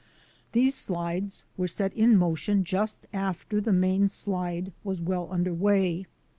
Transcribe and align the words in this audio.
These 0.53 0.73
slides 0.73 1.45
were 1.57 1.67
set 1.67 1.93
in 1.93 2.17
motion 2.17 2.63
just 2.63 3.05
after 3.13 3.61
the 3.61 3.71
main 3.71 4.09
slide 4.09 4.71
was 4.83 4.99
well 4.99 5.27
under 5.29 5.53
way. 5.53 6.07